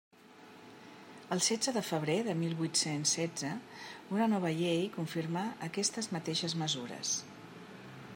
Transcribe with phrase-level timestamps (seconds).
[1.35, 3.51] El setze de febrer de mil vuit-cents setze,
[4.15, 7.13] una nova llei confirmà aquestes mateixes mesures.